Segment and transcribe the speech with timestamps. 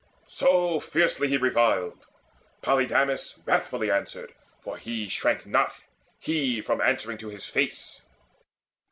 [0.29, 2.07] So fiercely he reviled:
[2.63, 5.75] Polydamas Wrathfully answered; for he shrank not,
[6.17, 8.01] he, From answering to his face.